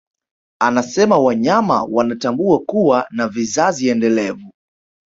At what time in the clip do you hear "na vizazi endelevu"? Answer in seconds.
3.11-4.51